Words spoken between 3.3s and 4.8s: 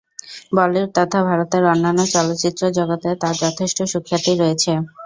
যথেষ্ট সুখ্যাতি রয়েছে।